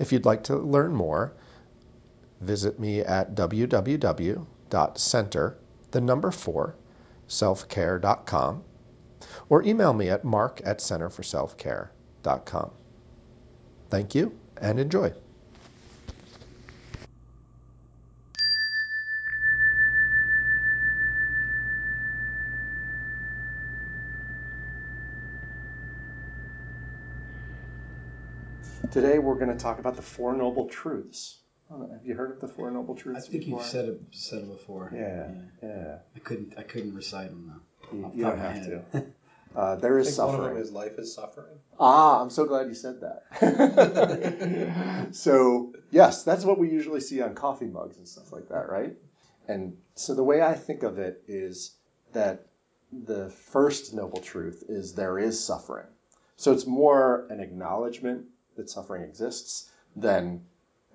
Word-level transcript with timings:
If 0.00 0.10
you'd 0.12 0.24
like 0.24 0.42
to 0.44 0.56
learn 0.56 0.94
more, 0.94 1.34
visit 2.40 2.80
me 2.80 3.00
at 3.00 3.34
www.center, 3.34 4.38
the 5.90 6.00
number 6.00 6.30
four, 6.30 6.74
selfcare.com, 7.28 8.64
or 9.50 9.62
email 9.62 9.92
me 9.92 10.08
at 10.08 10.24
mark 10.24 10.62
at 10.64 10.78
centerforselfcare.com. 10.78 12.70
Thank 13.90 14.14
you 14.14 14.38
and 14.56 14.80
enjoy. 14.80 15.12
Today 28.90 29.20
we're 29.20 29.36
going 29.36 29.52
to 29.52 29.56
talk 29.56 29.78
about 29.78 29.94
the 29.94 30.02
Four 30.02 30.34
Noble 30.34 30.66
Truths. 30.66 31.38
Have 31.70 32.04
you 32.04 32.14
heard 32.14 32.32
of 32.32 32.40
the 32.40 32.48
Four 32.48 32.72
Noble 32.72 32.96
Truths? 32.96 33.28
I 33.28 33.30
think 33.30 33.44
before? 33.44 33.60
you've 33.60 33.68
said 33.68 33.84
it 33.84 34.00
said 34.10 34.38
it 34.40 34.48
before. 34.48 34.90
Yeah, 34.92 35.28
yeah. 35.62 35.98
I 36.16 36.18
couldn't 36.18 36.54
I 36.58 36.62
couldn't 36.62 36.94
recite 36.94 37.30
them 37.30 37.60
though. 37.92 37.96
You, 37.96 38.10
you 38.14 38.24
don't 38.24 38.38
have 38.38 38.52
head. 38.52 38.84
to. 38.92 39.04
Uh, 39.52 39.74
there 39.74 39.98
I 39.98 40.04
think 40.04 40.14
suffering. 40.14 40.42
one 40.42 40.48
of 40.50 40.54
them 40.54 40.62
is 40.62 40.70
life 40.70 40.96
is 40.96 41.12
suffering. 41.12 41.58
Ah, 41.80 42.20
I'm 42.20 42.30
so 42.30 42.44
glad 42.44 42.68
you 42.68 42.74
said 42.74 43.00
that. 43.00 45.08
so, 45.10 45.72
yes, 45.90 46.22
that's 46.22 46.44
what 46.44 46.56
we 46.56 46.70
usually 46.70 47.00
see 47.00 47.20
on 47.20 47.34
coffee 47.34 47.66
mugs 47.66 47.98
and 47.98 48.06
stuff 48.06 48.32
like 48.32 48.48
that, 48.50 48.70
right? 48.70 48.94
And 49.48 49.76
so 49.96 50.14
the 50.14 50.22
way 50.22 50.40
I 50.40 50.54
think 50.54 50.84
of 50.84 51.00
it 51.00 51.24
is 51.26 51.74
that 52.12 52.46
the 52.92 53.30
first 53.30 53.92
noble 53.92 54.20
truth 54.20 54.62
is 54.68 54.94
there 54.94 55.18
is 55.18 55.44
suffering. 55.44 55.88
So 56.36 56.52
it's 56.52 56.64
more 56.64 57.26
an 57.28 57.40
acknowledgement 57.40 58.26
that 58.56 58.70
suffering 58.70 59.02
exists 59.02 59.70
than 59.96 60.42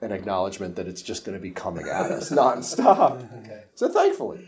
an 0.01 0.11
acknowledgement 0.11 0.75
that 0.75 0.87
it's 0.87 1.01
just 1.01 1.25
going 1.25 1.37
to 1.37 1.41
be 1.41 1.51
coming 1.51 1.87
at 1.87 2.11
us 2.11 2.29
nonstop. 2.31 3.43
Okay. 3.43 3.63
So 3.75 3.89
thankfully, 3.89 4.45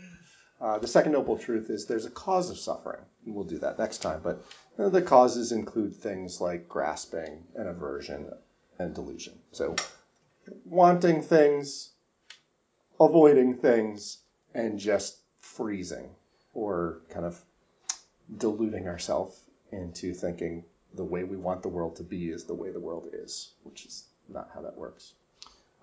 uh, 0.60 0.80
the 0.80 0.88
second 0.88 1.12
noble 1.14 1.38
truth 1.38 1.70
is 1.70 1.86
there's 1.86 2.06
a 2.06 2.12
cause 2.12 2.50
of 2.50 2.58
suffering. 2.58 3.02
We'll 3.26 3.46
do 3.46 3.60
that 3.60 3.78
next 3.78 4.00
time. 4.00 4.22
But 4.24 4.44
uh, 4.78 4.90
the 4.90 5.02
causes 5.02 5.52
include 5.52 5.96
things 5.96 6.42
like 6.42 6.68
grasping 6.68 7.44
and 7.56 7.68
aversion 7.68 8.32
and 8.80 8.94
delusion. 8.94 9.34
So 9.52 9.76
wanting 10.66 11.22
things, 11.22 11.92
avoiding 13.00 13.58
things, 13.58 14.20
and 14.54 14.80
just 14.80 15.18
freezing 15.40 16.10
or 16.54 17.02
kind 17.10 17.26
of 17.26 17.40
deluding 18.36 18.88
ourselves 18.88 19.40
into 19.72 20.14
thinking 20.14 20.64
the 20.98 21.04
way 21.04 21.24
we 21.24 21.38
want 21.38 21.62
the 21.62 21.70
world 21.70 21.96
to 21.98 22.04
be 22.04 22.30
is 22.30 22.44
the 22.44 22.54
way 22.54 22.72
the 22.72 22.80
world 22.80 23.08
is, 23.14 23.52
which 23.64 23.86
is 23.86 24.04
not 24.28 24.50
how 24.54 24.62
that 24.62 24.78
works. 24.78 25.14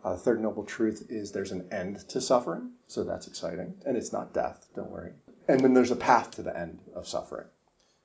Uh, 0.04 0.16
third 0.16 0.42
noble 0.42 0.64
truth 0.64 1.06
is 1.08 1.32
there's 1.32 1.52
an 1.52 1.68
end 1.72 2.06
to 2.10 2.20
suffering, 2.20 2.72
so 2.88 3.04
that's 3.04 3.26
exciting. 3.26 3.74
And 3.86 3.96
it's 3.96 4.12
not 4.12 4.34
death, 4.34 4.66
don't 4.76 4.90
worry. 4.90 5.12
And 5.48 5.60
then 5.60 5.72
there's 5.72 5.92
a 5.92 5.96
path 5.96 6.32
to 6.32 6.42
the 6.42 6.56
end 6.56 6.78
of 6.94 7.08
suffering. 7.08 7.46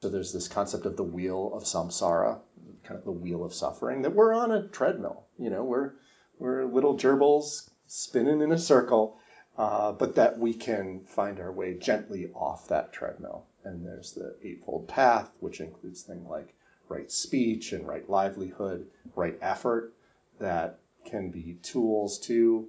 So 0.01 0.09
there's 0.09 0.31
this 0.31 0.47
concept 0.47 0.85
of 0.85 0.95
the 0.95 1.03
wheel 1.03 1.51
of 1.53 1.63
samsara, 1.63 2.39
kind 2.83 2.97
of 2.97 3.03
the 3.03 3.11
wheel 3.11 3.43
of 3.43 3.53
suffering, 3.53 4.03
that 4.03 4.15
we're 4.15 4.33
on 4.33 4.51
a 4.51 4.67
treadmill. 4.69 5.25
You 5.37 5.49
know, 5.49 5.63
we're, 5.63 5.91
we're 6.37 6.63
little 6.65 6.97
gerbils 6.97 7.69
spinning 7.87 8.41
in 8.41 8.53
a 8.53 8.57
circle, 8.57 9.19
uh, 9.57 9.91
but 9.91 10.15
that 10.15 10.39
we 10.39 10.53
can 10.53 11.01
find 11.01 11.39
our 11.41 11.51
way 11.51 11.73
gently 11.73 12.31
off 12.33 12.69
that 12.69 12.93
treadmill. 12.93 13.45
And 13.65 13.85
there's 13.85 14.13
the 14.13 14.37
Eightfold 14.41 14.87
Path, 14.87 15.29
which 15.41 15.59
includes 15.59 16.03
things 16.03 16.25
like 16.29 16.55
right 16.89 17.11
speech 17.11 17.71
and 17.71 17.87
right 17.87 18.09
livelihood, 18.09 18.87
right 19.15 19.37
effort, 19.41 19.93
that 20.39 20.79
can 21.05 21.29
be 21.29 21.57
tools 21.61 22.19
to 22.19 22.67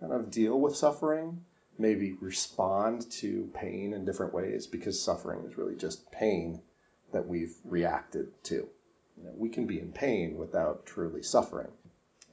kind 0.00 0.12
of 0.12 0.30
deal 0.30 0.60
with 0.60 0.76
suffering, 0.76 1.44
maybe 1.78 2.12
respond 2.20 3.10
to 3.10 3.50
pain 3.54 3.92
in 3.92 4.04
different 4.04 4.34
ways, 4.34 4.66
because 4.66 5.00
suffering 5.00 5.44
is 5.46 5.56
really 5.56 5.76
just 5.76 6.10
pain 6.10 6.60
that 7.12 7.26
we've 7.26 7.54
reacted 7.64 8.28
to. 8.44 8.68
You 9.16 9.24
know, 9.24 9.32
we 9.36 9.48
can 9.48 9.66
be 9.66 9.78
in 9.78 9.92
pain 9.92 10.36
without 10.36 10.86
truly 10.86 11.22
suffering. 11.22 11.70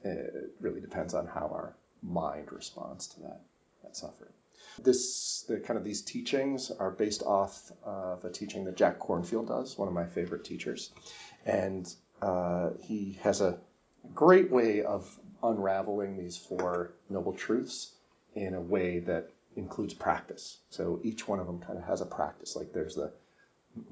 It 0.02 0.52
really 0.60 0.80
depends 0.80 1.14
on 1.14 1.26
how 1.26 1.48
our 1.52 1.76
mind 2.02 2.52
responds 2.52 3.06
to 3.08 3.20
that, 3.20 3.40
that 3.82 3.96
suffering. 3.96 4.32
This, 4.82 5.44
the 5.48 5.58
kind 5.58 5.78
of 5.78 5.84
these 5.84 6.02
teachings 6.02 6.70
are 6.70 6.90
based 6.90 7.22
off 7.22 7.70
of 7.84 8.24
a 8.24 8.30
teaching 8.30 8.64
that 8.64 8.76
Jack 8.76 8.98
Kornfield 8.98 9.48
does, 9.48 9.76
one 9.76 9.88
of 9.88 9.94
my 9.94 10.06
favorite 10.06 10.44
teachers, 10.44 10.92
and 11.44 11.92
uh, 12.22 12.70
he 12.82 13.18
has 13.22 13.40
a 13.40 13.58
great 14.14 14.50
way 14.50 14.82
of 14.82 15.18
unraveling 15.42 16.16
these 16.16 16.36
four 16.36 16.92
noble 17.08 17.32
truths 17.32 17.92
in 18.34 18.54
a 18.54 18.60
way 18.60 19.00
that 19.00 19.30
includes 19.56 19.94
practice. 19.94 20.58
So 20.70 21.00
each 21.02 21.26
one 21.26 21.40
of 21.40 21.46
them 21.46 21.60
kind 21.60 21.78
of 21.78 21.84
has 21.84 22.00
a 22.00 22.06
practice. 22.06 22.56
Like 22.56 22.72
there's 22.72 22.94
the 22.94 23.12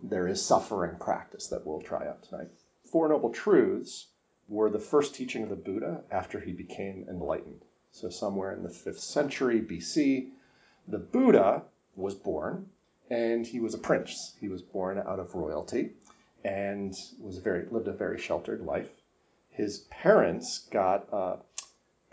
there 0.03 0.27
is 0.27 0.45
suffering 0.45 0.97
practice 0.99 1.49
that 1.49 1.65
we'll 1.65 1.81
try 1.81 2.07
out 2.07 2.23
tonight. 2.25 2.49
Four 2.91 3.09
noble 3.09 3.31
truths 3.31 4.07
were 4.49 4.71
the 4.71 4.79
first 4.79 5.15
teaching 5.15 5.45
of 5.45 5.51
the 5.51 5.57
Buddha 5.57 6.03
after 6.11 6.41
he 6.41 6.53
became 6.53 7.07
enlightened. 7.09 7.65
So 7.93 8.09
somewhere 8.09 8.53
in 8.53 8.63
the 8.63 8.71
fifth 8.71 9.01
century 9.01 9.61
BC, 9.61 10.31
the 10.89 10.99
Buddha 10.99 11.63
was 11.97 12.15
born, 12.15 12.69
and 13.11 13.47
he 13.47 13.61
was 13.61 13.75
a 13.75 13.79
prince. 13.79 14.35
He 14.41 14.49
was 14.49 14.63
born 14.63 14.99
out 14.99 15.21
of 15.21 15.35
royalty, 15.35 15.93
and 16.45 16.95
was 17.21 17.39
very 17.39 17.67
lived 17.71 17.89
a 17.89 17.93
very 17.93 18.19
sheltered 18.19 18.63
life 18.63 18.89
his 19.59 19.79
parents 19.91 20.61
got 20.71 21.13
uh, 21.13 21.37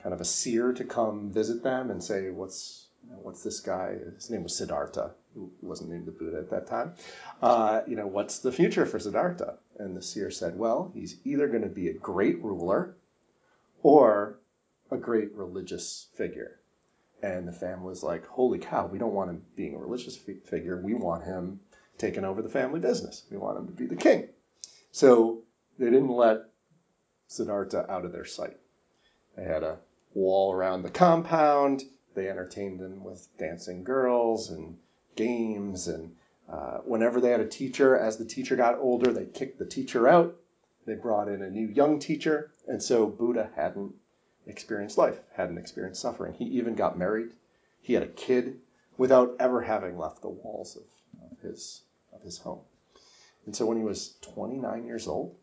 kind 0.02 0.14
of 0.14 0.20
a 0.20 0.26
seer 0.26 0.74
to 0.74 0.84
come 0.84 1.32
visit 1.32 1.62
them 1.62 1.92
and 1.92 2.04
say, 2.04 2.32
"What's 2.32 2.88
what's 3.22 3.44
this 3.44 3.60
guy?" 3.60 3.96
His 4.16 4.32
name 4.32 4.42
was 4.42 4.58
Siddhartha. 4.58 5.12
He 5.36 5.66
wasn't 5.66 5.92
named 5.92 6.08
the 6.08 6.12
Buddha 6.12 6.40
at 6.40 6.50
that 6.50 6.66
time. 6.66 6.96
Uh, 7.44 7.82
you 7.86 7.96
know, 7.96 8.08
what's 8.08 8.40
the 8.40 8.52
future 8.52 8.88
for 8.88 9.00
Siddhartha? 9.00 9.60
And 9.78 9.96
the 9.96 10.02
seer 10.02 10.32
said, 10.32 10.58
"Well, 10.58 10.92
he's 10.96 11.18
either 11.24 11.48
going 11.48 11.62
to 11.62 11.70
be 11.70 11.90
a 11.90 11.94
great 11.94 12.44
ruler, 12.44 12.96
or 13.84 14.40
a 14.90 14.98
great 14.98 15.32
religious 15.36 16.08
figure." 16.16 16.60
And 17.26 17.48
the 17.48 17.52
family 17.52 17.88
was 17.88 18.04
like, 18.04 18.24
"Holy 18.28 18.60
cow! 18.60 18.86
We 18.86 19.00
don't 19.00 19.16
want 19.16 19.32
him 19.32 19.44
being 19.56 19.74
a 19.74 19.80
religious 19.80 20.16
fi- 20.16 20.42
figure. 20.46 20.80
We 20.80 20.94
want 20.94 21.24
him 21.24 21.60
taking 21.98 22.24
over 22.24 22.44
the 22.44 22.50
family 22.50 22.80
business. 22.80 23.26
We 23.32 23.38
want 23.38 23.58
him 23.58 23.66
to 23.66 23.74
be 23.74 23.88
the 23.88 23.96
king." 23.96 24.30
So 24.92 25.42
they 25.80 25.86
didn't 25.86 26.10
let 26.10 26.52
Siddhartha 27.28 27.92
out 27.92 28.06
of 28.06 28.12
their 28.12 28.26
sight. 28.26 28.58
They 29.36 29.44
had 29.44 29.64
a 29.64 29.80
wall 30.14 30.54
around 30.54 30.84
the 30.84 30.92
compound. 30.92 31.84
They 32.14 32.30
entertained 32.30 32.80
him 32.80 33.04
with 33.04 33.28
dancing 33.40 33.84
girls 33.84 34.52
and 34.52 34.78
games. 35.16 35.88
And 35.88 36.16
uh, 36.48 36.78
whenever 36.86 37.20
they 37.20 37.32
had 37.32 37.42
a 37.42 37.48
teacher, 37.48 37.98
as 37.98 38.18
the 38.18 38.26
teacher 38.26 38.56
got 38.56 38.78
older, 38.78 39.12
they 39.12 39.26
kicked 39.26 39.58
the 39.58 39.66
teacher 39.66 40.08
out. 40.08 40.36
They 40.86 40.94
brought 40.94 41.28
in 41.28 41.42
a 41.42 41.50
new 41.50 41.68
young 41.68 41.98
teacher. 41.98 42.52
And 42.68 42.84
so 42.84 43.08
Buddha 43.08 43.50
hadn't 43.56 43.96
experienced 44.48 44.98
life, 44.98 45.20
hadn't 45.34 45.58
experienced 45.58 46.02
suffering. 46.02 46.34
He 46.34 46.46
even 46.46 46.76
got 46.76 46.98
married. 46.98 47.32
He 47.82 47.94
had 47.94 48.04
a 48.04 48.08
kid 48.08 48.60
without 48.98 49.36
ever 49.40 49.62
having 49.62 49.98
left 49.98 50.22
the 50.22 50.30
walls 50.30 50.76
of, 50.76 51.32
of 51.32 51.40
his, 51.40 51.82
of 52.14 52.22
his 52.22 52.38
home. 52.38 52.62
And 53.46 53.56
so 53.56 53.66
when 53.66 53.78
he 53.78 53.84
was 53.84 54.16
29 54.22 54.86
years 54.86 55.08
old, 55.08 55.36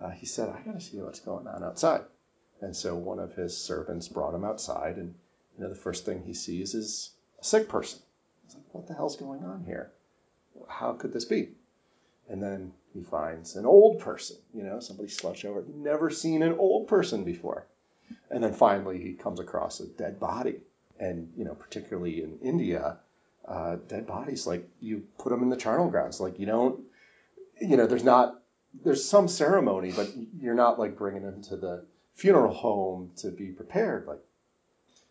uh, 0.00 0.10
he 0.10 0.26
said, 0.26 0.48
I 0.48 0.62
got 0.62 0.74
to 0.74 0.80
see 0.80 1.00
what's 1.00 1.20
going 1.20 1.46
on 1.46 1.64
outside. 1.64 2.02
And 2.62 2.76
so 2.76 2.94
one 2.94 3.18
of 3.18 3.34
his 3.34 3.56
servants 3.56 4.08
brought 4.08 4.34
him 4.34 4.44
outside, 4.44 4.96
and 4.96 5.14
you 5.56 5.64
know 5.64 5.70
the 5.70 5.74
first 5.74 6.04
thing 6.04 6.22
he 6.22 6.34
sees 6.34 6.74
is 6.74 7.10
a 7.40 7.44
sick 7.44 7.68
person. 7.68 8.00
He's 8.44 8.54
like, 8.54 8.74
"What 8.74 8.86
the 8.86 8.92
hell's 8.92 9.16
going 9.16 9.44
on 9.44 9.64
here? 9.64 9.92
How 10.68 10.92
could 10.92 11.12
this 11.14 11.24
be?" 11.24 11.54
And 12.28 12.42
then 12.42 12.74
he 12.92 13.02
finds 13.02 13.56
an 13.56 13.64
old 13.64 13.98
person. 14.00 14.36
You 14.52 14.62
know, 14.62 14.78
somebody 14.80 15.08
slouched 15.08 15.46
over. 15.46 15.64
Never 15.74 16.10
seen 16.10 16.42
an 16.42 16.58
old 16.58 16.86
person 16.86 17.24
before. 17.24 17.66
And 18.30 18.44
then 18.44 18.52
finally, 18.52 19.02
he 19.02 19.12
comes 19.12 19.40
across 19.40 19.80
a 19.80 19.86
dead 19.86 20.20
body. 20.20 20.60
And 20.98 21.32
you 21.36 21.44
know, 21.44 21.54
particularly 21.54 22.22
in 22.22 22.38
India, 22.42 22.98
uh, 23.46 23.76
dead 23.88 24.06
bodies 24.06 24.46
like 24.46 24.68
you 24.80 25.04
put 25.18 25.30
them 25.30 25.42
in 25.42 25.48
the 25.48 25.56
charnel 25.56 25.88
grounds. 25.88 26.20
Like 26.20 26.38
you 26.38 26.46
don't, 26.46 26.80
you 27.60 27.76
know, 27.76 27.86
there's 27.86 28.04
not 28.04 28.40
there's 28.84 29.04
some 29.04 29.28
ceremony, 29.28 29.92
but 29.92 30.10
you're 30.38 30.54
not 30.54 30.78
like 30.78 30.96
bringing 30.96 31.22
them 31.22 31.42
to 31.44 31.56
the 31.56 31.84
funeral 32.14 32.52
home 32.52 33.10
to 33.16 33.30
be 33.30 33.46
prepared. 33.46 34.06
Like 34.06 34.20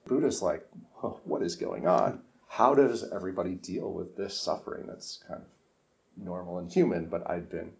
Buddha's 0.08 0.42
like, 0.42 0.66
oh, 1.04 1.20
what 1.26 1.42
is 1.42 1.56
going 1.56 1.88
on? 1.88 2.22
How 2.48 2.74
does 2.74 3.04
everybody 3.12 3.56
deal 3.56 3.92
with 3.92 4.16
this 4.16 4.40
suffering 4.40 4.88
that's 4.88 5.24
kind 5.28 5.42
of 5.42 6.26
normal 6.26 6.60
and 6.60 6.72
human, 6.72 7.06
but 7.06 7.30
I'd 7.30 7.50
been 7.50 7.72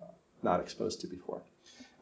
uh, 0.00 0.06
not 0.42 0.60
exposed 0.60 1.02
to 1.02 1.06
before? 1.06 1.42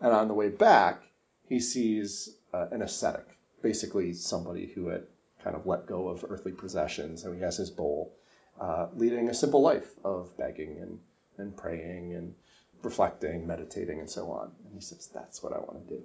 And 0.01 0.13
on 0.13 0.29
the 0.29 0.35
way 0.35 0.49
back, 0.49 1.03
he 1.49 1.61
sees 1.61 2.31
uh, 2.53 2.67
an 2.71 2.83
ascetic, 2.83 3.27
basically 3.63 4.13
somebody 4.13 4.67
who 4.67 4.89
had 4.89 5.05
kind 5.43 5.57
of 5.57 5.67
let 5.67 5.87
go 5.87 6.09
of 6.09 6.25
earthly 6.29 6.53
possessions, 6.53 7.25
and 7.25 7.35
he 7.35 7.43
has 7.43 7.57
his 7.57 7.71
bowl, 7.71 8.15
uh, 8.61 8.89
leading 8.95 9.29
a 9.29 9.35
simple 9.35 9.63
life 9.63 9.89
of 10.05 10.37
begging 10.37 10.79
and, 10.81 10.99
and 11.39 11.57
praying 11.57 12.15
and 12.15 12.35
reflecting, 12.83 13.47
meditating, 13.47 14.01
and 14.01 14.11
so 14.11 14.31
on. 14.31 14.51
And 14.65 14.75
he 14.75 14.81
says, 14.81 15.09
That's 15.13 15.43
what 15.43 15.53
I 15.53 15.59
want 15.59 15.87
to 15.87 15.95
do. 15.95 16.03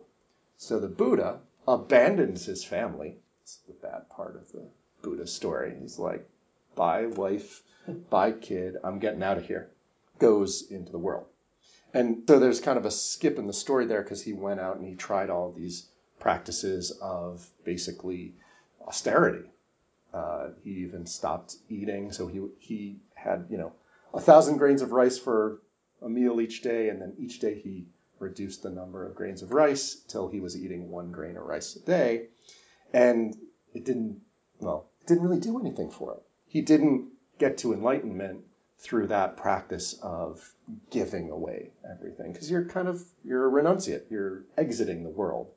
So 0.58 0.80
the 0.80 0.88
Buddha 0.88 1.40
abandons 1.68 2.46
his 2.46 2.64
family. 2.64 3.16
It's 3.42 3.58
the 3.68 3.74
bad 3.74 4.10
part 4.10 4.36
of 4.36 4.52
the 4.52 4.68
Buddha 5.02 5.28
story. 5.28 5.76
He's 5.82 6.00
like, 6.00 6.28
Bye, 6.76 7.08
wife, 7.08 7.62
bye, 8.10 8.32
kid, 8.32 8.78
I'm 8.84 9.00
getting 9.00 9.24
out 9.24 9.38
of 9.38 9.46
here. 9.46 9.70
Goes 10.20 10.64
into 10.70 10.92
the 10.92 10.98
world. 10.98 11.26
And 11.94 12.24
so 12.28 12.40
there's 12.40 12.60
kind 12.60 12.78
of 12.78 12.86
a 12.86 12.92
skip 12.92 13.38
in 13.38 13.46
the 13.46 13.54
story 13.54 13.86
there 13.86 14.02
because 14.02 14.22
he 14.22 14.34
went 14.34 14.60
out 14.60 14.78
and 14.78 14.88
he 14.88 14.96
tried 14.96 15.30
all 15.30 15.52
these 15.52 15.88
practices 16.24 16.92
of 17.02 17.46
basically 17.66 18.34
austerity. 18.88 19.46
Uh, 20.14 20.48
he 20.64 20.70
even 20.70 21.06
stopped 21.06 21.58
eating, 21.70 22.14
so 22.14 22.28
he 22.28 22.40
he 22.60 22.96
had 23.14 23.46
you 23.50 23.58
know 23.58 23.74
a 24.14 24.22
thousand 24.22 24.58
grains 24.58 24.82
of 24.82 24.94
rice 24.94 25.18
for 25.18 25.60
a 26.02 26.08
meal 26.08 26.40
each 26.40 26.62
day, 26.62 26.88
and 26.90 27.02
then 27.02 27.14
each 27.20 27.40
day 27.40 27.56
he 27.60 27.86
reduced 28.20 28.64
the 28.64 28.70
number 28.70 29.06
of 29.06 29.16
grains 29.16 29.42
of 29.42 29.52
rice 29.52 29.96
till 30.08 30.30
he 30.30 30.40
was 30.40 30.56
eating 30.56 30.90
one 30.90 31.12
grain 31.12 31.36
of 31.36 31.44
rice 31.44 31.76
a 31.76 31.82
day, 31.82 32.28
and 32.94 33.36
it 33.74 33.84
didn't 33.84 34.22
well 34.60 34.86
it 35.02 35.08
didn't 35.08 35.24
really 35.24 35.42
do 35.42 35.60
anything 35.60 35.90
for 35.92 36.14
him. 36.14 36.22
He 36.48 36.62
didn't 36.62 37.10
get 37.38 37.58
to 37.60 37.74
enlightenment 37.74 38.46
through 38.78 39.08
that 39.08 39.36
practice 39.36 40.00
of 40.02 40.54
giving 40.90 41.32
away 41.32 41.72
everything 41.94 42.32
because 42.32 42.50
you're 42.50 42.66
kind 42.66 42.88
of 42.88 43.04
you're 43.26 43.46
a 43.48 43.52
renunciate 43.52 44.04
you're 44.10 44.44
exiting 44.58 45.04
the 45.04 45.10
world 45.10 45.48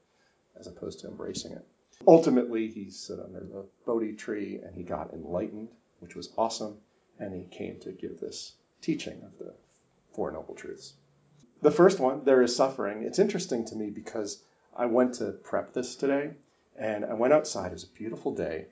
as 0.58 0.67
opposed 0.67 1.00
to 1.00 1.08
embracing 1.08 1.53
it 1.53 1.64
ultimately 2.06 2.69
he 2.69 2.91
stood 2.91 3.20
under 3.20 3.41
the 3.41 3.64
bodhi 3.85 4.12
tree 4.12 4.61
and 4.64 4.75
he 4.75 4.82
got 4.82 5.12
enlightened 5.12 5.69
which 6.00 6.14
was 6.14 6.32
awesome 6.37 6.76
and 7.19 7.35
he 7.35 7.44
came 7.44 7.79
to 7.79 7.93
give 7.93 8.20
this 8.20 8.55
teaching 8.81 9.23
of 9.25 9.38
the 9.38 9.53
four 10.14 10.31
noble 10.31 10.55
truths 10.55 10.94
the 11.62 11.70
first 11.70 11.99
one 11.99 12.25
there 12.25 12.43
is 12.43 12.55
suffering 12.55 13.03
it's 13.03 13.19
interesting 13.19 13.64
to 13.64 13.76
me 13.76 13.91
because 13.91 14.43
i 14.76 14.87
went 14.87 15.14
to 15.14 15.32
prep 15.32 15.73
this 15.73 15.97
today 15.97 16.31
and 16.79 17.05
i 17.05 17.14
went 17.14 17.32
outside 17.32 17.69
it 17.69 17.73
was 17.73 17.85
a 17.85 17.99
beautiful 17.99 18.35
day 18.35 18.67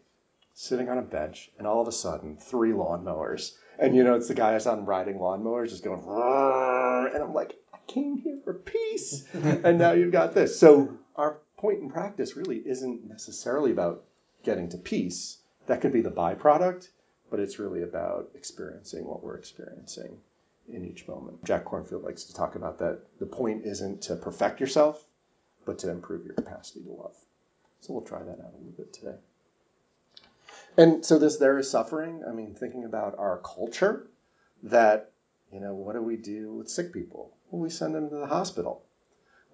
sitting 0.52 0.88
on 0.88 0.98
a 0.98 1.02
bench 1.02 1.50
and 1.58 1.66
all 1.66 1.80
of 1.80 1.88
a 1.88 1.92
sudden 1.92 2.36
three 2.36 2.70
lawnmowers 2.70 3.52
and 3.78 3.96
you 3.96 4.04
know, 4.04 4.14
it's 4.14 4.28
the 4.28 4.34
guys 4.34 4.66
on 4.66 4.84
riding 4.86 5.18
lawnmowers 5.18 5.70
just 5.70 5.84
going, 5.84 6.00
and 6.00 7.22
I'm 7.22 7.34
like, 7.34 7.56
I 7.72 7.78
came 7.86 8.18
here 8.18 8.38
for 8.44 8.54
peace. 8.54 9.24
and 9.32 9.78
now 9.78 9.92
you've 9.92 10.12
got 10.12 10.34
this. 10.34 10.58
So 10.58 10.96
our 11.16 11.38
point 11.64 11.80
in 11.80 11.88
practice 11.88 12.36
really 12.36 12.58
isn't 12.58 13.08
necessarily 13.08 13.70
about 13.70 14.04
getting 14.42 14.68
to 14.68 14.76
peace. 14.76 15.38
That 15.66 15.80
could 15.80 15.94
be 15.94 16.02
the 16.02 16.10
byproduct, 16.10 16.88
but 17.30 17.40
it's 17.40 17.58
really 17.58 17.82
about 17.82 18.28
experiencing 18.34 19.06
what 19.06 19.24
we're 19.24 19.38
experiencing 19.38 20.18
in 20.70 20.84
each 20.84 21.08
moment. 21.08 21.42
Jack 21.42 21.64
Kornfield 21.64 22.04
likes 22.04 22.24
to 22.24 22.34
talk 22.34 22.54
about 22.54 22.80
that. 22.80 23.00
The 23.18 23.24
point 23.24 23.64
isn't 23.64 24.02
to 24.02 24.16
perfect 24.16 24.60
yourself, 24.60 25.02
but 25.64 25.78
to 25.78 25.90
improve 25.90 26.26
your 26.26 26.34
capacity 26.34 26.82
to 26.82 26.90
love. 26.90 27.14
So 27.80 27.94
we'll 27.94 28.02
try 28.02 28.22
that 28.22 28.40
out 28.40 28.52
a 28.52 28.58
little 28.58 28.74
bit 28.76 28.92
today. 28.92 29.16
And 30.76 31.02
so 31.02 31.18
this 31.18 31.38
there 31.38 31.58
is 31.58 31.70
suffering. 31.70 32.24
I 32.28 32.32
mean, 32.32 32.54
thinking 32.54 32.84
about 32.84 33.18
our 33.18 33.38
culture, 33.38 34.06
that 34.64 35.12
you 35.50 35.60
know, 35.60 35.72
what 35.72 35.94
do 35.94 36.02
we 36.02 36.18
do 36.18 36.52
with 36.52 36.68
sick 36.68 36.92
people? 36.92 37.32
Well, 37.50 37.62
we 37.62 37.70
send 37.70 37.94
them 37.94 38.10
to 38.10 38.16
the 38.16 38.26
hospital. 38.26 38.84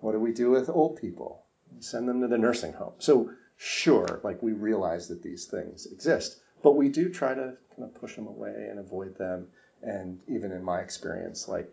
What 0.00 0.10
do 0.10 0.18
we 0.18 0.32
do 0.32 0.50
with 0.50 0.68
old 0.68 1.00
people? 1.00 1.44
Send 1.78 2.08
them 2.08 2.20
to 2.20 2.28
the 2.28 2.38
nursing 2.38 2.72
home. 2.72 2.94
So 2.98 3.30
sure, 3.56 4.20
like 4.22 4.42
we 4.42 4.52
realize 4.52 5.08
that 5.08 5.22
these 5.22 5.46
things 5.46 5.86
exist, 5.86 6.40
but 6.62 6.76
we 6.76 6.88
do 6.88 7.08
try 7.08 7.34
to 7.34 7.56
kind 7.76 7.84
of 7.84 7.94
push 7.94 8.16
them 8.16 8.26
away 8.26 8.68
and 8.70 8.78
avoid 8.78 9.16
them. 9.16 9.48
And 9.82 10.20
even 10.28 10.52
in 10.52 10.62
my 10.62 10.80
experience, 10.80 11.48
like 11.48 11.72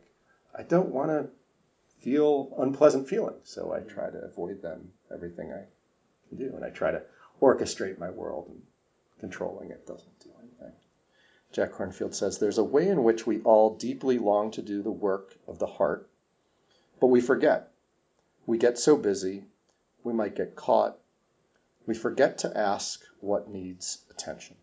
I 0.56 0.64
don't 0.64 0.90
want 0.90 1.10
to 1.10 1.28
feel 2.00 2.54
unpleasant 2.60 3.08
feelings, 3.08 3.50
so 3.50 3.74
I 3.74 3.80
try 3.80 4.10
to 4.10 4.20
avoid 4.20 4.62
them 4.62 4.92
everything 5.14 5.52
I 5.52 5.66
can 6.30 6.38
do, 6.38 6.56
and 6.56 6.64
I 6.64 6.70
try 6.70 6.92
to 6.92 7.02
orchestrate 7.42 7.98
my 7.98 8.10
world 8.10 8.48
and 8.50 8.62
controlling 9.20 9.72
it 9.72 9.86
doesn't 9.86 10.20
do 10.20 10.30
anything. 10.40 10.74
Jack 11.52 11.72
Kornfield 11.72 12.14
says 12.14 12.38
there's 12.38 12.58
a 12.58 12.64
way 12.64 12.88
in 12.88 13.04
which 13.04 13.26
we 13.26 13.42
all 13.42 13.76
deeply 13.76 14.18
long 14.20 14.52
to 14.52 14.62
do 14.62 14.82
the 14.82 14.92
work 14.92 15.36
of 15.48 15.60
the 15.60 15.68
heart, 15.68 16.10
but 17.00 17.08
we 17.08 17.22
forget. 17.22 17.72
We 18.46 18.58
get 18.58 18.78
so 18.78 18.96
busy, 18.96 19.44
we 20.08 20.14
might 20.14 20.36
get 20.36 20.56
caught. 20.56 20.98
We 21.86 21.94
forget 21.94 22.40
to 22.40 22.58
ask 22.58 23.02
what 23.20 23.50
needs 23.50 24.00
attention. 24.10 24.56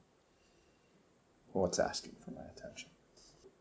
What's 1.53 1.79
asking 1.79 2.17
for 2.25 2.31
my 2.31 2.45
attention? 2.57 2.89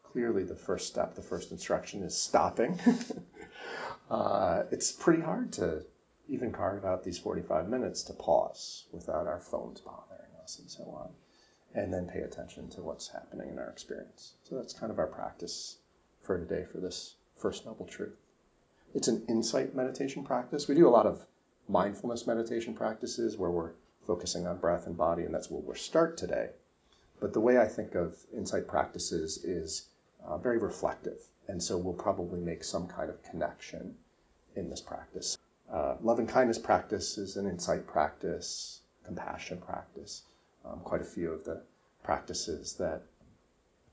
Clearly, 0.03 0.44
the 0.44 0.56
first 0.56 0.88
step, 0.88 1.15
the 1.15 1.21
first 1.21 1.51
instruction 1.51 2.03
is 2.03 2.18
stopping. 2.18 2.80
uh, 4.09 4.63
it's 4.71 4.94
pretty 4.94 5.21
hard 5.21 5.51
to 5.53 5.83
even 6.30 6.53
carve 6.53 6.85
out 6.85 7.03
these 7.03 7.19
45 7.19 7.68
minutes 7.68 8.03
to 8.03 8.13
pause 8.13 8.86
without 8.94 9.27
our 9.27 9.41
phones 9.41 9.81
bothering 9.81 10.31
us 10.41 10.59
and 10.59 10.71
so 10.71 10.83
on, 10.86 11.09
and 11.75 11.94
then 11.94 12.07
pay 12.07 12.21
attention 12.21 12.69
to 12.69 12.81
what's 12.81 13.09
happening 13.09 13.50
in 13.50 13.59
our 13.59 13.69
experience. 13.69 14.36
So 14.44 14.56
that's 14.56 14.74
kind 14.74 14.91
of 14.91 15.00
our 15.00 15.07
practice 15.07 15.77
for 16.21 16.39
today 16.39 16.63
for 16.63 16.77
this 16.77 17.15
first 17.36 17.65
noble 17.65 17.86
truth. 17.86 18.18
It's 18.94 19.09
an 19.09 19.25
insight 19.27 19.75
meditation 19.75 20.24
practice. 20.24 20.69
We 20.69 20.75
do 20.75 20.88
a 20.88 20.89
lot 20.89 21.07
of 21.07 21.25
mindfulness 21.68 22.27
meditation 22.27 22.74
practices 22.74 23.38
where 23.38 23.51
we're 23.51 23.71
focusing 24.06 24.48
on 24.48 24.57
breath 24.57 24.88
and 24.88 24.98
body, 24.98 25.24
and 25.24 25.33
that's 25.33 25.50
where 25.50 25.62
we'll 25.62 25.75
start 25.75 26.18
today. 26.18 26.50
But 27.19 27.33
the 27.33 27.39
way 27.39 27.57
I 27.57 27.68
think 27.68 27.95
of 27.95 28.18
insight 28.36 28.68
practices 28.68 29.38
is 29.44 29.86
uh, 30.25 30.38
very 30.38 30.57
reflective, 30.57 31.19
and 31.48 31.62
so 31.62 31.77
we'll 31.77 31.94
probably 31.94 32.39
make 32.39 32.63
some 32.63 32.88
kind 32.88 33.10
of 33.10 33.24
connection 33.24 33.95
in 34.56 34.69
this 34.69 34.81
practice. 34.81 35.38
Uh, 35.71 35.95
love 36.01 36.19
and 36.19 36.30
kindness 36.30 36.60
practice 36.60 37.18
is 37.18 37.38
an 37.38 37.48
insight 37.48 37.88
practice, 37.88 38.81
compassion 39.05 39.60
practice 39.60 40.24
um, 40.65 40.79
quite 40.84 41.01
a 41.01 41.05
few 41.05 41.32
of 41.32 41.43
the 41.43 41.62
practices 42.03 42.74
that 42.74 43.03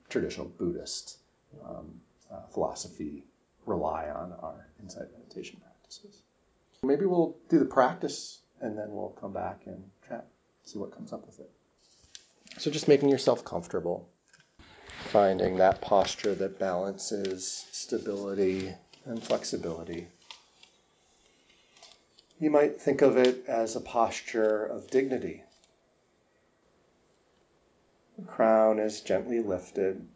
traditional 0.09 0.47
Buddhist 0.47 1.19
um, 1.65 2.01
uh, 2.33 2.43
philosophy 2.53 3.25
rely 3.67 4.09
on 4.09 4.33
are 4.43 4.69
insight 4.83 5.07
meditation 5.13 5.61
practices. 5.63 6.23
Maybe 6.83 7.07
we'll 7.07 7.37
do 7.49 7.59
the 7.59 7.65
practice 7.65 8.41
and 8.61 8.77
then 8.77 8.87
we'll 8.91 9.17
come 9.21 9.33
back 9.33 9.63
and 9.67 9.85
chat, 10.09 10.27
see 10.65 10.79
what 10.79 10.95
comes 10.95 11.13
up 11.13 11.27
with 11.27 11.41
it. 11.41 11.51
So 12.59 12.71
just 12.71 12.89
making 12.89 13.09
yourself 13.09 13.45
comfortable, 13.45 14.09
finding 15.11 15.57
that 15.57 15.81
posture 15.81 16.35
that 16.35 16.59
balances 16.59 17.67
stability 17.71 18.73
and 19.05 19.23
flexibility. 19.23 20.09
You 22.39 22.51
might 22.51 22.81
think 22.81 23.03
of 23.03 23.17
it 23.17 23.45
as 23.47 23.77
a 23.77 23.81
posture 23.81 24.65
of 24.65 24.91
dignity 24.91 25.45
the 28.21 28.27
crown 28.27 28.79
is 28.79 29.01
gently 29.01 29.41
lifted. 29.41 30.07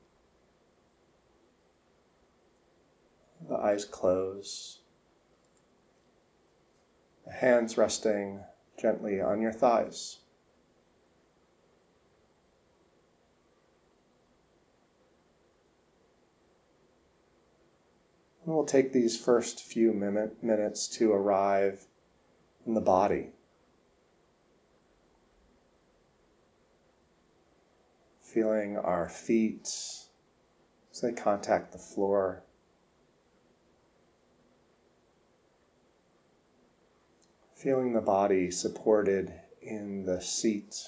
The 3.48 3.56
eyes 3.56 3.86
close. 3.86 4.80
Hands 7.30 7.76
resting 7.76 8.40
gently 8.78 9.20
on 9.20 9.40
your 9.40 9.52
thighs. 9.52 10.18
And 18.44 18.54
we'll 18.54 18.66
take 18.66 18.92
these 18.92 19.18
first 19.18 19.62
few 19.62 19.92
minutes 19.92 20.88
to 20.98 21.12
arrive 21.12 21.84
in 22.66 22.74
the 22.74 22.80
body. 22.80 23.32
feeling 28.34 28.76
our 28.76 29.08
feet 29.08 29.68
as 30.90 31.00
they 31.00 31.12
contact 31.12 31.70
the 31.70 31.78
floor. 31.78 32.43
Feeling 37.64 37.94
the 37.94 38.02
body 38.02 38.50
supported 38.50 39.32
in 39.62 40.04
the 40.04 40.20
seat. 40.20 40.86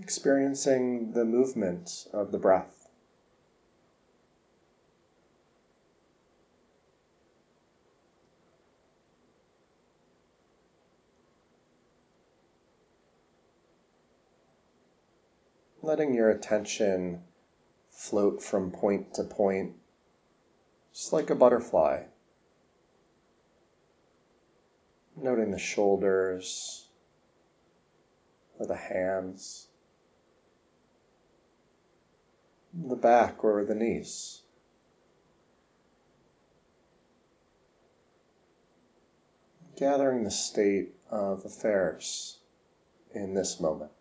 Experiencing 0.00 1.12
the 1.12 1.26
movement 1.26 2.06
of 2.14 2.32
the 2.32 2.38
breath. 2.38 2.88
letting 15.82 16.12
your 16.12 16.28
attention 16.28 17.22
float 18.08 18.42
from 18.42 18.70
point 18.70 19.14
to 19.14 19.24
point, 19.24 19.74
just 20.92 21.12
like 21.12 21.30
a 21.30 21.34
butterfly. 21.34 22.04
Noting 25.16 25.50
the 25.50 25.58
shoulders 25.58 26.86
or 28.58 28.66
the 28.66 28.76
hands, 28.76 29.66
the 32.72 32.96
back 32.96 33.44
or 33.44 33.64
the 33.64 33.74
knees. 33.74 34.42
Gathering 39.76 40.24
the 40.24 40.30
state 40.30 40.94
of 41.10 41.44
affairs 41.44 42.38
in 43.14 43.34
this 43.34 43.60
moment. 43.60 43.92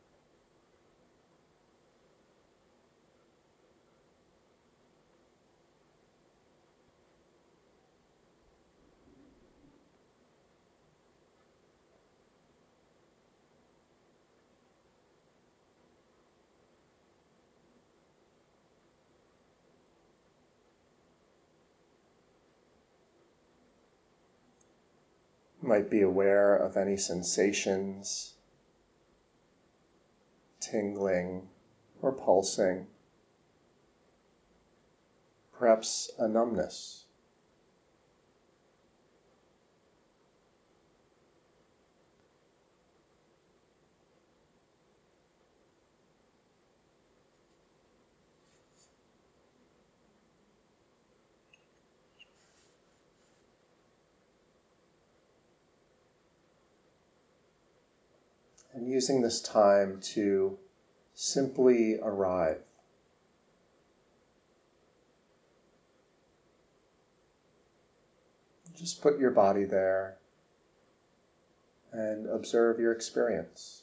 Might 25.68 25.90
be 25.90 26.02
aware 26.02 26.56
of 26.56 26.78
any 26.78 26.96
sensations, 26.96 28.34
tingling 30.62 31.50
or 32.02 32.14
pulsing, 32.14 32.88
perhaps 35.52 36.10
a 36.18 36.28
numbness. 36.28 37.07
And 58.78 58.88
using 58.88 59.24
this 59.24 59.42
time 59.42 60.00
to 60.00 60.56
simply 61.16 61.98
arrive. 62.00 62.62
Just 68.76 69.02
put 69.02 69.18
your 69.18 69.32
body 69.32 69.64
there 69.64 70.18
and 71.92 72.28
observe 72.28 72.80
your 72.80 72.92
experience. 72.92 73.82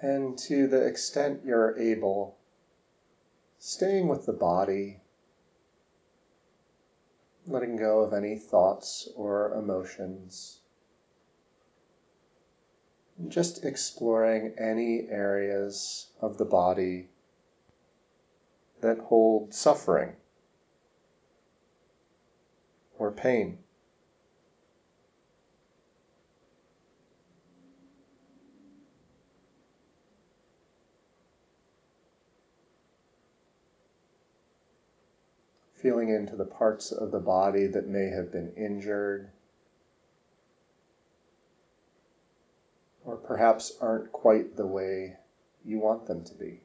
And 0.00 0.38
to 0.40 0.68
the 0.68 0.86
extent 0.86 1.44
you're 1.44 1.76
able, 1.78 2.36
staying 3.58 4.06
with 4.06 4.26
the 4.26 4.32
body, 4.32 5.00
letting 7.46 7.76
go 7.76 8.00
of 8.00 8.12
any 8.12 8.38
thoughts 8.38 9.08
or 9.16 9.52
emotions, 9.54 10.60
just 13.26 13.64
exploring 13.64 14.54
any 14.56 15.08
areas 15.08 16.06
of 16.20 16.38
the 16.38 16.44
body 16.44 17.08
that 18.80 18.98
hold 18.98 19.52
suffering 19.52 20.14
or 22.98 23.10
pain. 23.10 23.58
Feeling 35.80 36.10
into 36.10 36.36
the 36.36 36.44
parts 36.44 36.92
of 36.92 37.10
the 37.10 37.20
body 37.20 37.66
that 37.66 37.86
may 37.86 38.08
have 38.08 38.32
been 38.32 38.52
injured 38.56 39.30
or 43.04 43.16
perhaps 43.16 43.72
aren't 43.80 44.12
quite 44.12 44.56
the 44.56 44.66
way 44.66 45.16
you 45.64 45.78
want 45.78 46.06
them 46.06 46.22
to 46.24 46.34
be. 46.34 46.60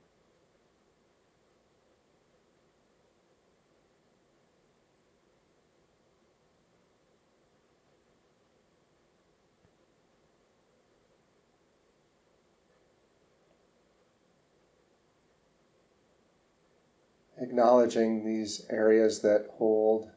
Acknowledging 17.43 18.25
these 18.25 18.65
areas 18.69 19.21
that 19.21 19.45
hold 19.57 20.09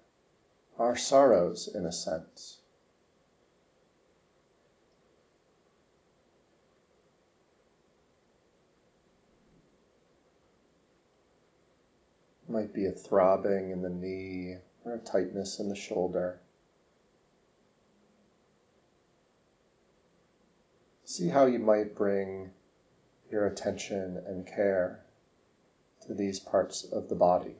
our 0.79 0.97
sorrows 0.97 1.69
in 1.75 1.85
a 1.85 1.93
sense. 1.93 2.59
Might 12.49 12.73
be 12.73 12.87
a 12.87 12.93
throbbing 12.93 13.73
in 13.73 13.83
the 13.83 13.91
knee 13.91 14.59
or 14.85 14.95
a 14.95 14.99
tightness 14.99 15.59
in 15.59 15.69
the 15.69 15.75
shoulder. 15.75 16.41
See 21.05 21.29
how 21.29 21.47
you 21.47 21.59
might 21.59 21.97
bring 21.97 22.51
your 23.31 23.47
attention 23.47 24.23
and 24.27 24.47
care 24.47 25.06
to 26.07 26.15
these 26.15 26.39
parts 26.39 26.85
of 26.85 27.09
the 27.09 27.15
body. 27.15 27.57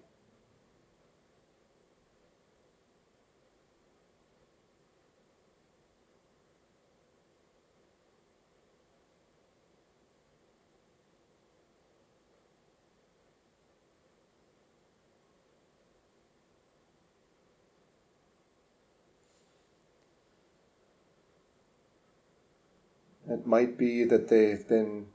It 23.29 23.45
might 23.47 23.77
be 23.77 24.05
that 24.05 24.29
they've 24.29 24.67
been 24.67 25.09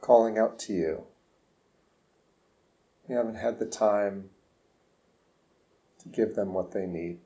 calling 0.00 0.38
out 0.38 0.58
to 0.60 0.74
you 0.74 1.06
you 3.08 3.16
haven't 3.16 3.34
had 3.34 3.58
the 3.58 3.66
time 3.66 4.30
to 6.02 6.08
give 6.08 6.34
them 6.34 6.54
what 6.54 6.72
they 6.72 6.86
need. 6.86 7.18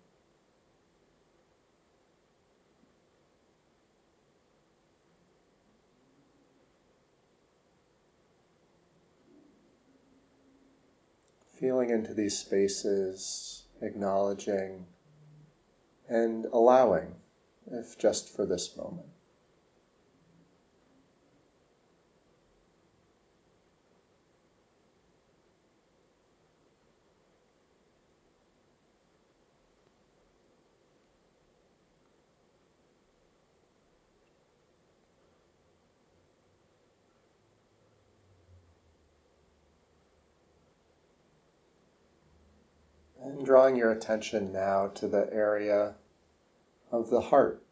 Feeling 11.60 11.90
into 11.90 12.14
these 12.14 12.36
spaces, 12.38 13.62
acknowledging 13.82 14.86
and 16.08 16.46
allowing, 16.46 17.14
if 17.70 17.98
just 17.98 18.34
for 18.34 18.46
this 18.46 18.76
moment. 18.76 19.08
And 43.28 43.37
drawing 43.48 43.76
your 43.76 43.90
attention 43.90 44.52
now 44.52 44.88
to 44.88 45.08
the 45.08 45.26
area 45.32 45.94
of 46.92 47.08
the 47.08 47.22
heart. 47.22 47.62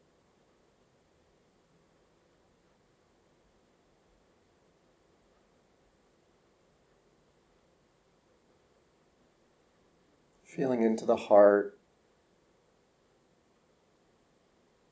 Feeling 10.46 10.82
into 10.82 11.04
the 11.04 11.14
heart, 11.14 11.78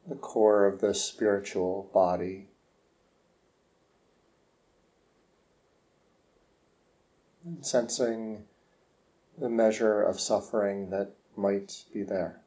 the 0.06 0.16
core 0.16 0.66
of 0.66 0.82
the 0.82 0.92
spiritual 0.92 1.88
body. 1.94 2.46
And 7.46 7.64
sensing 7.64 8.44
the 9.38 9.48
measure 9.48 10.02
of 10.02 10.20
suffering 10.20 10.90
that 10.90 11.10
might 11.36 11.84
be 11.92 12.02
there. 12.02 12.40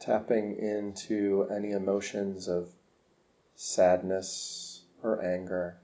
Tapping 0.00 0.56
into 0.58 1.48
any 1.50 1.72
emotions 1.72 2.46
of 2.46 2.68
sadness 3.56 4.82
or 5.02 5.24
anger, 5.24 5.78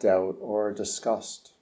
doubt 0.00 0.36
or 0.40 0.72
disgust. 0.72 1.52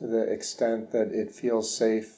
To 0.00 0.06
the 0.06 0.22
extent 0.22 0.92
that 0.92 1.12
it 1.12 1.30
feels 1.30 1.76
safe 1.76 2.10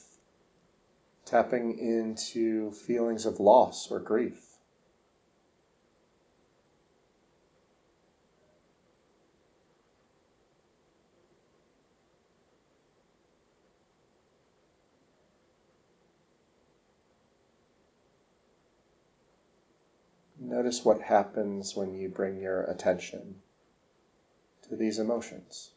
tapping 1.24 1.78
into 1.78 2.70
feelings 2.70 3.26
of 3.26 3.40
loss 3.40 3.90
or 3.90 3.98
grief. 3.98 4.40
Notice 20.38 20.84
what 20.84 21.00
happens 21.00 21.74
when 21.74 21.94
you 21.94 22.08
bring 22.08 22.38
your 22.38 22.62
attention 22.62 23.40
to 24.68 24.76
these 24.76 25.00
emotions. 25.00 25.72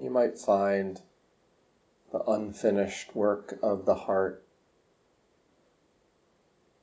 You 0.00 0.07
might 0.18 0.36
find 0.36 1.00
the 2.10 2.20
unfinished 2.24 3.14
work 3.14 3.56
of 3.62 3.84
the 3.84 3.94
heart 3.94 4.44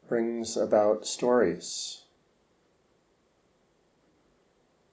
brings 0.07 0.55
about 0.55 1.05
stories. 1.05 2.01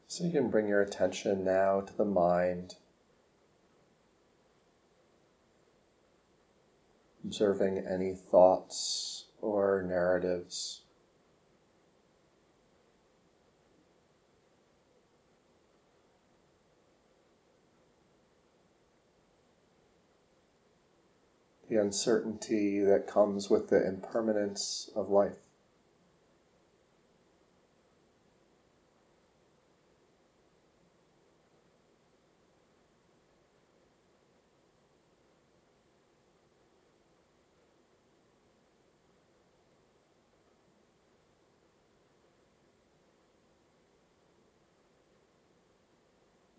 So 0.08 0.24
you 0.24 0.32
can 0.32 0.50
bring 0.50 0.66
your 0.66 0.80
attention 0.80 1.44
now 1.44 1.82
to 1.82 1.96
the 1.96 2.04
mind, 2.04 2.74
observing 7.22 7.86
any 7.88 8.16
thoughts 8.16 9.24
or 9.40 9.84
narratives. 9.86 10.81
The 21.72 21.80
uncertainty 21.80 22.80
that 22.80 23.06
comes 23.06 23.48
with 23.48 23.70
the 23.70 23.86
impermanence 23.86 24.90
of 24.94 25.08
life. 25.08 25.32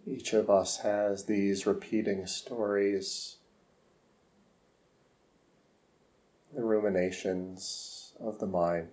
Each 0.08 0.34
of 0.34 0.50
us 0.50 0.78
has 0.78 1.26
these 1.26 1.68
repeating 1.68 2.26
stories 2.26 3.38
the 6.64 6.70
ruminations 6.70 8.14
of 8.22 8.40
the 8.40 8.48
mind. 8.48 8.88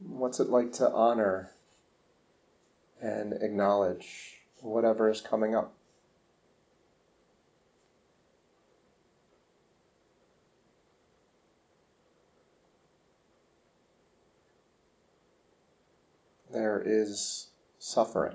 What's 0.00 0.40
it 0.40 0.48
like 0.48 0.72
to 0.74 0.90
honor 0.90 1.52
and 3.00 3.32
acknowledge 3.34 4.40
whatever 4.60 5.08
is 5.08 5.20
coming 5.20 5.54
up? 5.54 5.72
There 16.52 16.82
is 16.84 17.46
suffering. 17.78 18.34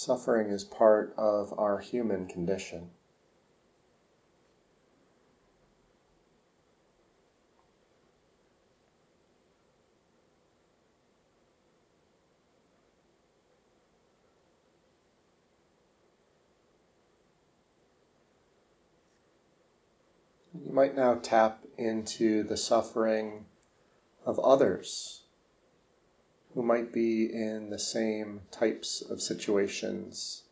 Suffering 0.00 0.50
is 0.50 0.62
part 0.62 1.12
of 1.18 1.58
our 1.58 1.80
human 1.80 2.28
condition. 2.28 2.88
You 20.54 20.70
might 20.70 20.94
now 20.94 21.16
tap 21.16 21.64
into 21.76 22.44
the 22.44 22.56
suffering 22.56 23.46
of 24.24 24.38
others 24.38 25.24
who 26.58 26.64
might 26.64 26.92
be 26.92 27.32
in 27.32 27.70
the 27.70 27.78
same 27.78 28.40
types 28.50 29.00
of 29.00 29.22
situations 29.22 30.42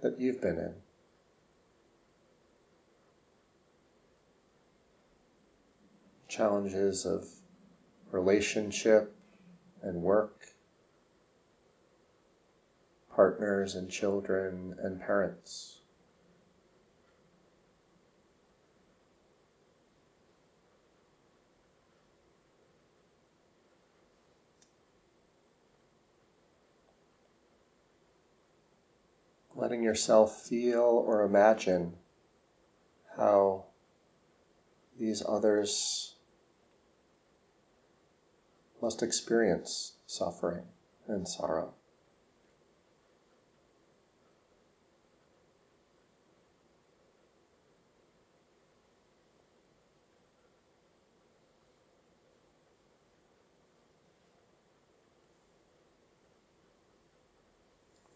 that 0.00 0.20
you've 0.20 0.40
been 0.40 0.58
in. 0.58 0.74
Challenges 6.28 7.04
of 7.04 7.28
relationship 8.12 9.12
and 9.82 10.00
work, 10.02 10.46
partners 13.12 13.74
and 13.74 13.90
children 13.90 14.76
and 14.84 15.00
parents. 15.00 15.71
Letting 29.62 29.84
yourself 29.84 30.42
feel 30.42 31.04
or 31.06 31.22
imagine 31.22 31.94
how 33.16 33.64
these 34.98 35.22
others 35.24 36.16
must 38.82 39.04
experience 39.04 39.92
suffering 40.08 40.64
and 41.06 41.28
sorrow. 41.28 41.72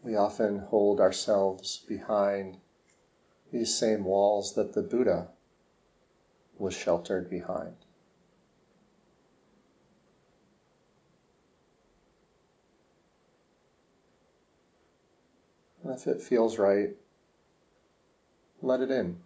We 0.07 0.15
often 0.15 0.59
hold 0.59 1.01
ourselves 1.01 1.83
behind 1.85 2.59
these 3.51 3.75
same 3.75 4.05
walls 4.05 4.53
that 4.53 4.71
the 4.71 4.81
Buddha 4.81 5.27
was 6.57 6.73
sheltered 6.73 7.29
behind. 7.29 7.75
And 15.83 15.93
if 15.93 16.07
it 16.07 16.21
feels 16.21 16.57
right, 16.57 16.95
let 18.61 18.79
it 18.79 18.91
in. 18.91 19.19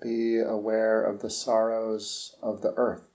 Be 0.00 0.38
aware 0.38 1.02
of 1.02 1.20
the 1.20 1.28
sorrows 1.28 2.34
of 2.40 2.62
the 2.62 2.72
earth. 2.72 3.07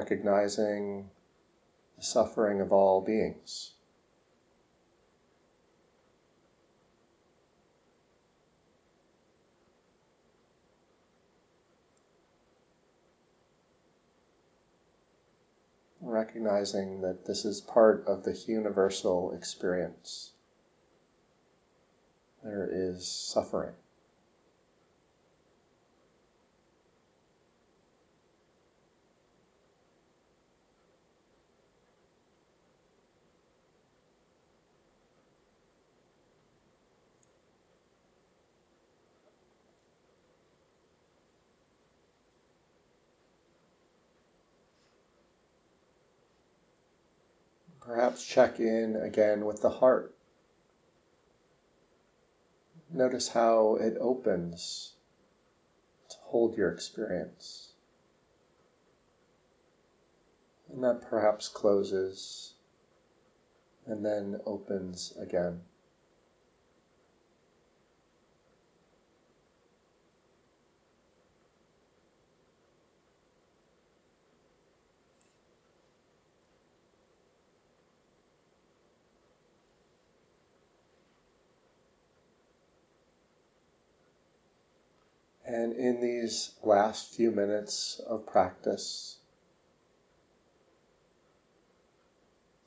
Recognizing 0.00 1.10
the 1.98 2.02
suffering 2.02 2.62
of 2.62 2.72
all 2.72 3.02
beings. 3.02 3.74
recognizing 16.00 17.02
that 17.02 17.26
this 17.26 17.44
is 17.44 17.60
part 17.60 18.06
of 18.06 18.24
the 18.24 18.32
universal 18.46 19.32
experience. 19.32 20.32
There 22.42 22.66
is 22.72 23.06
suffering. 23.06 23.74
Perhaps 47.90 48.24
check 48.24 48.60
in 48.60 48.94
again 48.94 49.44
with 49.44 49.62
the 49.62 49.68
heart. 49.68 50.14
Notice 52.88 53.26
how 53.26 53.74
it 53.74 53.96
opens 53.98 54.94
to 56.08 56.16
hold 56.18 56.56
your 56.56 56.70
experience. 56.70 57.72
And 60.68 60.84
that 60.84 61.00
perhaps 61.00 61.48
closes 61.48 62.54
and 63.86 64.06
then 64.06 64.40
opens 64.46 65.12
again. 65.18 65.62
And 85.52 85.72
in 85.72 86.00
these 86.00 86.52
last 86.62 87.12
few 87.12 87.32
minutes 87.32 88.00
of 88.06 88.24
practice, 88.24 89.18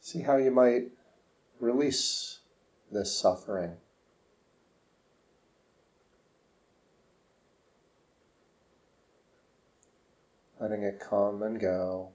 see 0.01 0.19
how 0.19 0.35
you 0.35 0.51
might 0.51 0.91
release 1.61 2.39
this 2.91 3.17
suffering. 3.17 3.77
Letting 10.59 10.83
it 10.83 10.99
come 10.99 11.41
and 11.41 11.61
go. 11.61 12.09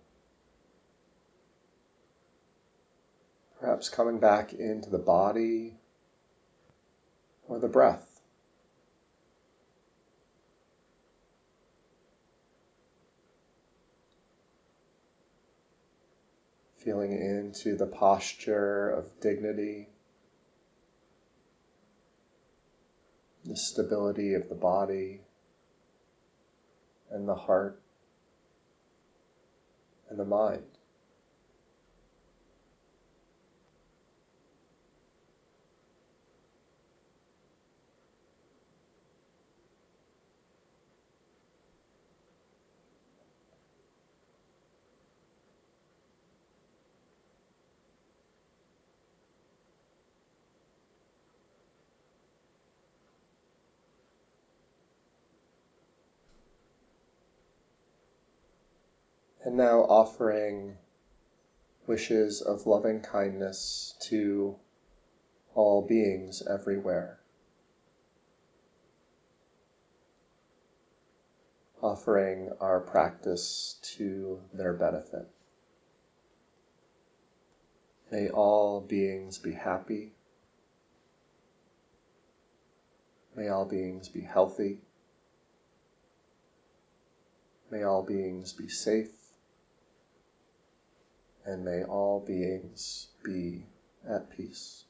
Perhaps 3.58 3.88
coming 3.88 4.18
back 4.18 4.52
into 4.52 4.90
the 4.90 4.98
body 4.98 5.78
or 7.48 7.58
the 7.58 7.68
breath. 7.68 8.07
Feeling 16.88 17.12
into 17.12 17.76
the 17.76 17.86
posture 17.86 18.88
of 18.88 19.04
dignity, 19.20 19.90
the 23.44 23.54
stability 23.54 24.32
of 24.32 24.48
the 24.48 24.54
body 24.54 25.20
and 27.10 27.28
the 27.28 27.34
heart 27.34 27.78
and 30.08 30.18
the 30.18 30.24
mind. 30.24 30.77
And 59.48 59.56
now 59.56 59.80
offering 59.80 60.76
wishes 61.86 62.42
of 62.42 62.66
loving 62.66 63.00
kindness 63.00 63.94
to 64.08 64.56
all 65.54 65.80
beings 65.80 66.42
everywhere. 66.46 67.18
Offering 71.82 72.50
our 72.60 72.80
practice 72.80 73.78
to 73.96 74.42
their 74.52 74.74
benefit. 74.74 75.26
May 78.12 78.28
all 78.28 78.82
beings 78.82 79.38
be 79.38 79.54
happy. 79.54 80.12
May 83.34 83.48
all 83.48 83.64
beings 83.64 84.10
be 84.10 84.20
healthy. 84.20 84.82
May 87.70 87.82
all 87.82 88.02
beings 88.02 88.52
be 88.52 88.68
safe 88.68 89.17
and 91.48 91.64
may 91.64 91.82
all 91.84 92.20
beings 92.20 93.08
be 93.24 93.64
at 94.06 94.28
peace. 94.28 94.84